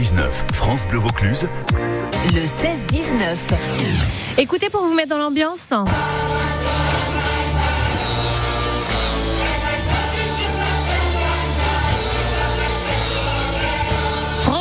[0.00, 1.46] 16-19, France Bleu Vaucluse.
[2.32, 3.36] Le 16-19.
[4.38, 5.74] Écoutez pour vous mettre dans l'ambiance.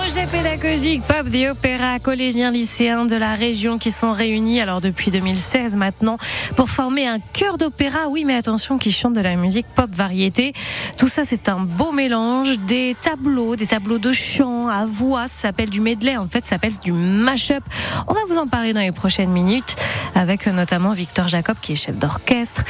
[0.10, 5.12] Projet pédagogique Pop des opéras collégiens lycéens de la région qui sont réunis alors depuis
[5.12, 6.18] 2016 maintenant
[6.56, 8.08] pour former un chœur d'opéra.
[8.10, 10.54] Oui, mais attention, qui chante de la musique pop variété.
[10.98, 15.28] Tout ça, c'est un beau mélange des tableaux, des tableaux de chant à voix.
[15.28, 16.18] Ça s'appelle du medley.
[16.18, 17.64] En fait, ça s'appelle du mash-up.
[18.08, 19.76] On va vous en parler dans les prochaines minutes
[20.16, 22.64] avec notamment Victor Jacob qui est chef d'orchestre.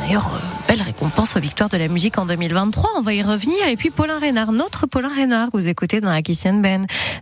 [0.00, 2.90] D'ailleurs, euh, belle récompense aux victoires de la musique en 2023.
[2.96, 3.56] On va y revenir.
[3.68, 6.62] Et puis Paulin Reynard, notre Paulin Reynard, vous écoutez dans la Kissienne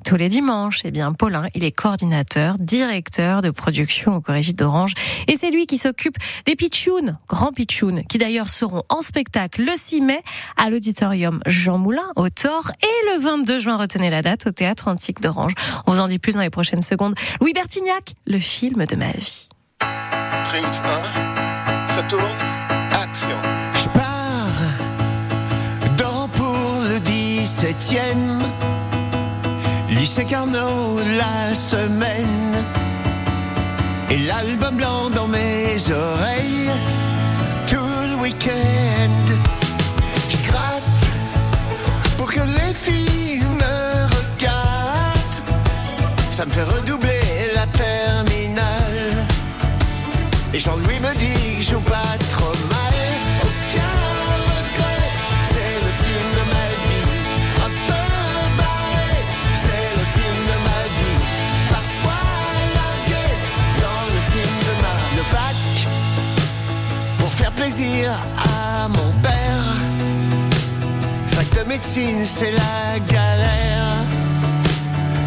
[0.05, 0.81] Tous les dimanches.
[0.85, 4.93] Eh bien, Paulin, il est coordinateur, directeur de production au Corrigide d'Orange.
[5.29, 9.73] Et c'est lui qui s'occupe des pitchouns, grands pitchouns, qui d'ailleurs seront en spectacle le
[9.75, 10.21] 6 mai
[10.57, 14.89] à l'auditorium Jean Moulin au Thor et le 22 juin, retenez la date, au Théâtre
[14.89, 15.53] Antique d'Orange.
[15.87, 17.15] On vous en dit plus dans les prochaines secondes.
[17.41, 19.49] Louis Bertignac, le film de ma vie.
[19.79, 22.23] Prise 1, ça tourne,
[22.93, 23.39] action.
[23.73, 24.05] Je pars
[25.97, 26.57] dans pour
[26.89, 28.54] le 17e
[30.17, 32.53] lycée Carnot la semaine
[34.11, 36.71] et l'album blanc dans mes oreilles
[37.67, 37.77] tout
[38.11, 39.27] le week-end.
[40.29, 41.05] Je gratte
[42.17, 45.43] pour que les filles me regardent.
[46.31, 49.27] Ça me fait redoubler la terminale.
[50.53, 52.04] Et Jean-Louis me dit que je joue pas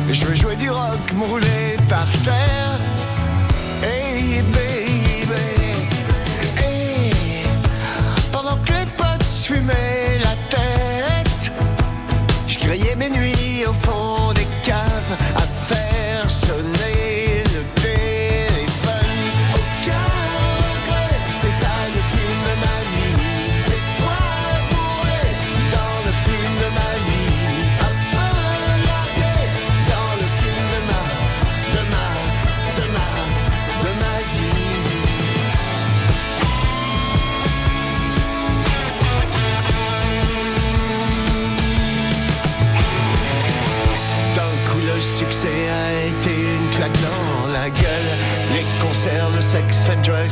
[0.10, 2.80] Je veux jouer du rock, me rouler par terre.
[3.84, 4.77] Hey baby,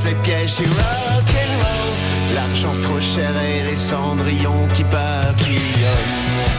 [0.05, 2.35] les pièges du rock and roll.
[2.35, 6.54] L'argent trop cher et les cendrillons qui papillonnent.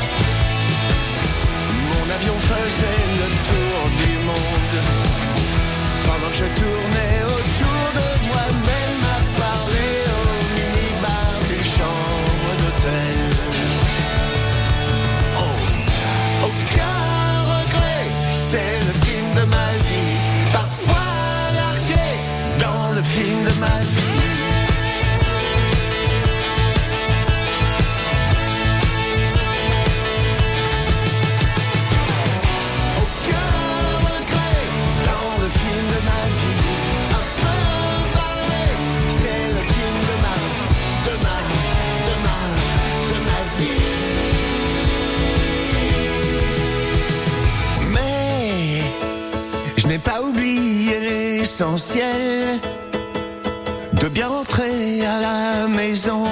[54.03, 56.25] De bien rentrer à la maison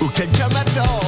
[0.00, 1.00] où quelqu'un m'attend,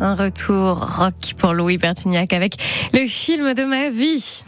[0.00, 2.56] un retour rock pour Louis Bertignac avec
[2.92, 4.44] le film de ma vie.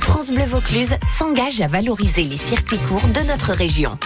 [0.00, 3.98] France Bleu Vaucluse s'engage à valoriser les circuits courts de notre région.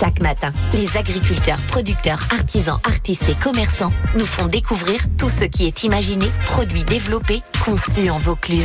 [0.00, 5.66] Chaque matin, les agriculteurs, producteurs, artisans, artistes et commerçants nous font découvrir tout ce qui
[5.66, 8.64] est imaginé, produit, développé, conçu en Vaucluse.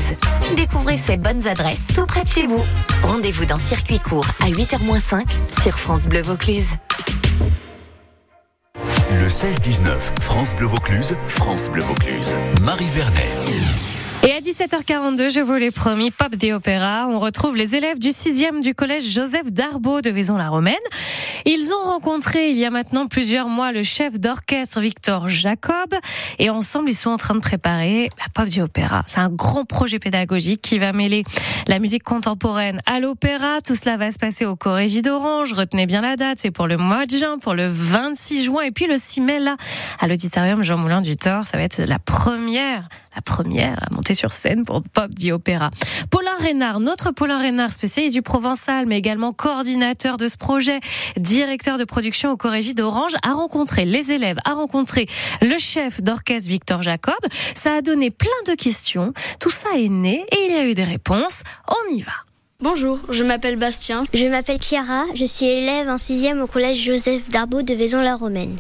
[0.56, 2.64] Découvrez ces bonnes adresses tout près de chez vous.
[3.04, 5.26] Rendez-vous dans Circuit court à 8h-5
[5.62, 6.78] sur France Bleu Vaucluse.
[9.26, 12.36] Le 16-19, France Bleu Vaucluse, France Bleu Vaucluse.
[12.62, 13.95] Marie Vernet.
[14.46, 17.08] 17h42, je vous l'ai promis, Pop des Opéras.
[17.08, 20.76] On retrouve les élèves du 6e du collège Joseph Darbeau de Vaison-la-Romaine.
[21.48, 25.96] Ils ont rencontré il y a maintenant plusieurs mois le chef d'orchestre Victor Jacob
[26.38, 29.02] et ensemble ils sont en train de préparer la Pop des Opéras.
[29.08, 31.24] C'est un grand projet pédagogique qui va mêler
[31.68, 33.62] la musique contemporaine à l'opéra.
[33.66, 35.54] Tout cela va se passer au Corrégie d'Orange.
[35.54, 38.72] Retenez bien la date, c'est pour le mois de juin, pour le 26 juin et
[38.72, 39.58] puis le 6 mai là
[40.00, 41.46] à l'auditorium Jean Moulin du Thor.
[41.46, 45.72] Ça va être la première, la première à monter sur scène pour Pop dit Opéra.
[46.12, 50.80] Paulin Reynard, notre Paulin Reynard, spécialiste du provençal, mais également coordinateur de ce projet,
[51.18, 55.08] directeur de production au Corrégie d'Orange, a rencontré les élèves, a rencontré
[55.42, 57.16] le chef d'orchestre Victor Jacob.
[57.56, 59.14] Ça a donné plein de questions.
[59.40, 61.44] Tout ça est né et il y a eu des réponses.
[61.68, 62.12] On y va.
[62.62, 64.06] Bonjour, je m'appelle Bastien.
[64.14, 68.56] Je m'appelle Chiara, je suis élève en 6 au collège Joseph Darbeau de Vaison-la-Romaine.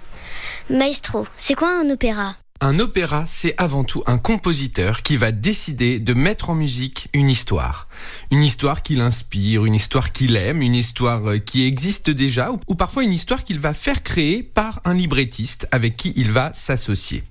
[0.70, 2.36] Maestro, c'est quoi un opéra?
[2.62, 7.30] Un opéra, c'est avant tout un compositeur qui va décider de mettre en musique une
[7.30, 7.88] histoire.
[8.32, 12.76] Une histoire qui l'inspire, une histoire qu'il aime, une histoire euh, qui existe déjà, ou
[12.76, 17.24] parfois une histoire qu'il va faire créer par un librettiste avec qui il va s'associer.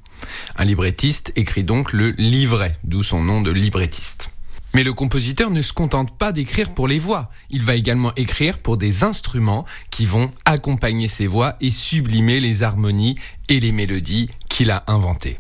[0.56, 4.30] Un librettiste écrit donc le livret, d'où son nom de librettiste.
[4.74, 8.58] Mais le compositeur ne se contente pas d'écrire pour les voix, il va également écrire
[8.58, 13.16] pour des instruments qui vont accompagner ses voix et sublimer les harmonies
[13.48, 15.36] et les mélodies qu'il a inventées.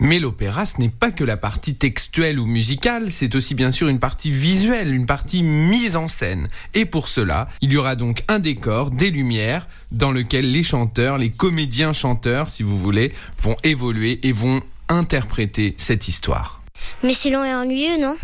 [0.00, 3.86] Mais l'opéra, ce n'est pas que la partie textuelle ou musicale, c'est aussi bien sûr
[3.86, 6.48] une partie visuelle, une partie mise en scène.
[6.74, 11.16] Et pour cela, il y aura donc un décor, des lumières, dans lequel les chanteurs,
[11.16, 16.60] les comédiens chanteurs, si vous voulez, vont évoluer et vont interpréter cette histoire.
[17.04, 18.16] Mais c'est long et ennuyeux, non?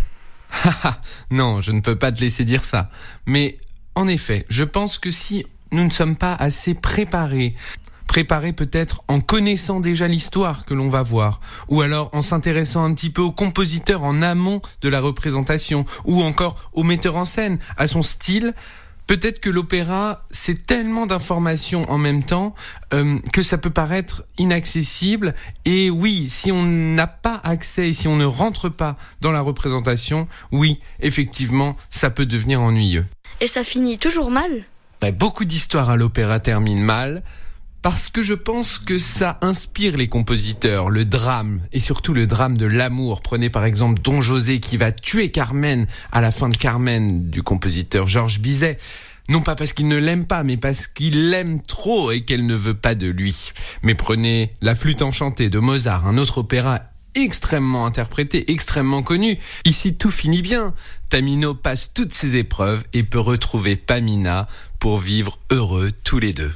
[1.31, 2.87] Non, je ne peux pas te laisser dire ça.
[3.27, 3.59] Mais
[3.95, 7.55] en effet, je pense que si nous ne sommes pas assez préparés,
[8.11, 12.93] préparés peut-être en connaissant déjà l'histoire que l'on va voir, ou alors en s'intéressant un
[12.93, 17.61] petit peu au compositeur en amont de la représentation, ou encore au metteur en scène,
[17.77, 18.53] à son style,
[19.07, 22.55] Peut-être que l'opéra, c'est tellement d'informations en même temps
[22.95, 25.35] euh, que ça peut paraître inaccessible.
[25.65, 29.41] Et oui, si on n'a pas accès et si on ne rentre pas dans la
[29.41, 33.05] représentation, oui, effectivement, ça peut devenir ennuyeux.
[33.41, 34.63] Et ça finit toujours mal?
[35.01, 37.25] Ben, Beaucoup d'histoires à l'opéra terminent mal
[37.83, 42.59] parce que je pense que ça inspire les compositeurs, le drame, et surtout le drame
[42.59, 43.21] de l'amour.
[43.21, 47.43] Prenez par exemple Don José qui va tuer Carmen à la fin de Carmen du
[47.43, 48.79] compositeur Georges Bizet.
[49.29, 52.55] Non pas parce qu'il ne l'aime pas, mais parce qu'il l'aime trop et qu'elle ne
[52.55, 53.53] veut pas de lui.
[53.83, 56.81] Mais prenez La flûte enchantée de Mozart, un autre opéra
[57.15, 59.39] extrêmement interprété, extrêmement connu.
[59.65, 60.75] Ici, tout finit bien.
[61.09, 64.49] Tamino passe toutes ses épreuves et peut retrouver Pamina
[64.79, 66.53] pour vivre heureux tous les deux.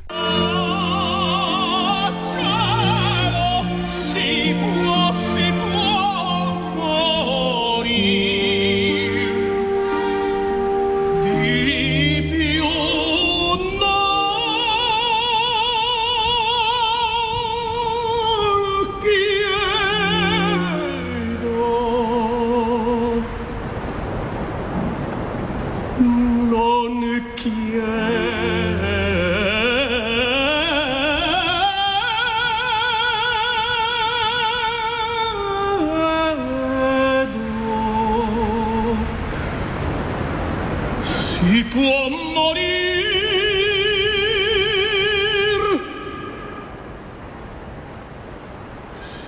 [41.45, 42.63] chi può morir?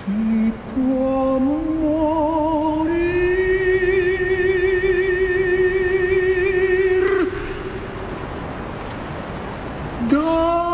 [0.03, 2.07] Chi può morir?
[10.07, 10.66] Da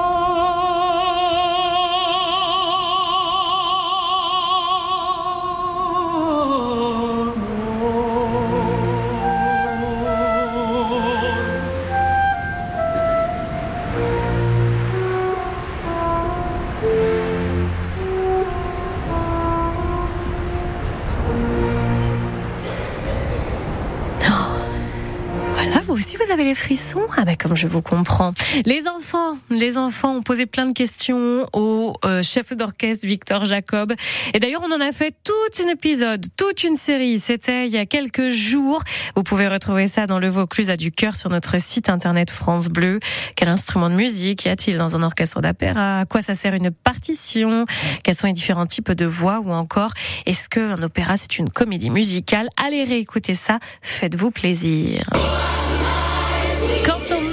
[26.03, 28.33] Si vous avez les frissons Ah ben comme je vous comprends.
[28.65, 33.93] Les enfants, les enfants ont posé plein de questions au euh, chef d'orchestre Victor Jacob.
[34.33, 37.21] Et d'ailleurs, on en a fait tout un épisode, toute une série.
[37.21, 38.83] C'était il y a quelques jours.
[39.15, 42.67] Vous pouvez retrouver ça dans le Vaucluse à du cœur sur notre site internet France
[42.67, 42.99] Bleu.
[43.37, 46.01] Quel instrument de musique y a-t-il dans un orchestre d'opéra?
[46.01, 47.63] À quoi ça sert une partition?
[48.03, 49.93] Quels sont les différents types de voix Ou encore,
[50.25, 52.49] est-ce qu'un opéra c'est une comédie musicale?
[52.57, 53.59] Allez réécouter ça.
[53.81, 55.09] Faites-vous plaisir.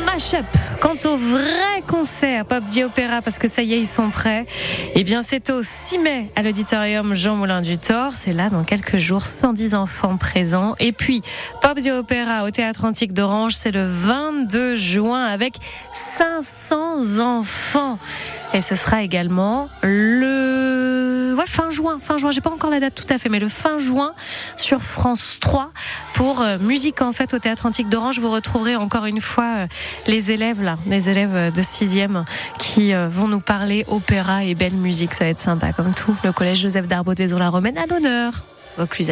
[0.05, 0.47] Mash-up.
[0.81, 4.47] Quant au vrai concert Pop Di Opéra, parce que ça y est, ils sont prêts,
[4.95, 8.13] eh bien, c'est au 6 mai à l'auditorium Jean Moulin du Thor.
[8.15, 10.75] C'est là dans quelques jours, 110 enfants présents.
[10.79, 11.23] Et puis,
[11.63, 15.55] Pop Di Opéra au Théâtre Antique d'Orange, c'est le 22 juin avec
[15.93, 17.99] 500 enfants.
[18.53, 20.50] Et ce sera également le
[21.61, 21.99] fin juin.
[22.01, 24.15] Fin juin, j'ai pas encore la date tout à fait, mais le fin juin
[24.57, 25.73] sur France 3
[26.15, 28.19] pour euh, musique en fait au Théâtre Antique d'Orange.
[28.19, 29.67] Vous retrouverez encore une fois euh,
[30.07, 32.25] les élèves là, les élèves de 6e
[32.59, 35.13] qui euh, vont nous parler opéra et belle musique.
[35.13, 36.17] Ça va être sympa comme tout.
[36.25, 38.33] Le collège Joseph Darbo de Vaison-la-Romaine à l'honneur.
[38.79, 39.09] Vaucluse